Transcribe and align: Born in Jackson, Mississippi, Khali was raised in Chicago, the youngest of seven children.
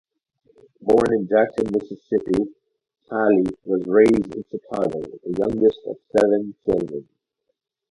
Born 0.81 1.13
in 1.13 1.27
Jackson, 1.27 1.65
Mississippi, 1.71 2.51
Khali 3.07 3.43
was 3.65 3.83
raised 3.85 4.33
in 4.33 4.43
Chicago, 4.49 4.99
the 4.99 5.35
youngest 5.37 5.77
of 5.85 5.95
seven 6.17 6.55
children. 6.65 7.07